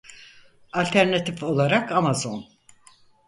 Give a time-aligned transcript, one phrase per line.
[0.73, 2.47] Alternatif olarak Amazon.